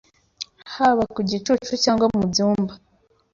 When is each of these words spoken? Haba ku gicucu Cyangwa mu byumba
Haba 0.75 1.03
ku 1.13 1.19
gicucu 1.29 1.73
Cyangwa 1.83 2.05
mu 2.15 2.23
byumba 2.29 2.73